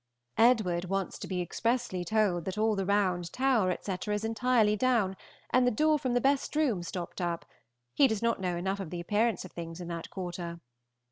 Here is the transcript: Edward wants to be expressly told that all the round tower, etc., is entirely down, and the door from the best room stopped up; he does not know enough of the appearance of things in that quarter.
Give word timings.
Edward 0.39 0.85
wants 0.85 1.19
to 1.19 1.27
be 1.27 1.41
expressly 1.43 2.03
told 2.03 2.45
that 2.45 2.57
all 2.57 2.75
the 2.75 2.87
round 2.87 3.31
tower, 3.31 3.69
etc., 3.69 4.15
is 4.15 4.23
entirely 4.25 4.75
down, 4.75 5.15
and 5.51 5.67
the 5.67 5.69
door 5.69 5.99
from 5.99 6.15
the 6.15 6.19
best 6.19 6.55
room 6.55 6.81
stopped 6.81 7.21
up; 7.21 7.45
he 7.93 8.07
does 8.07 8.23
not 8.23 8.41
know 8.41 8.57
enough 8.57 8.79
of 8.79 8.89
the 8.89 8.99
appearance 8.99 9.45
of 9.45 9.51
things 9.51 9.79
in 9.79 9.89
that 9.89 10.09
quarter. 10.09 10.59